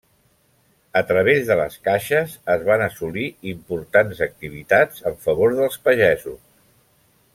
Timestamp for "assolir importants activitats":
2.85-5.05